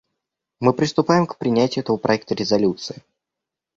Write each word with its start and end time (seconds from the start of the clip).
Мы 0.59 0.73
приступаем 0.73 1.27
к 1.27 1.37
принятию 1.37 1.83
этого 1.83 1.97
проекта 1.97 2.33
резолюции. 2.33 3.03